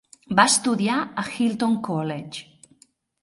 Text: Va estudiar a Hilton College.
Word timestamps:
Va 0.37 0.45
estudiar 0.51 0.95
a 1.01 1.25
Hilton 1.35 1.75
College. 1.89 2.75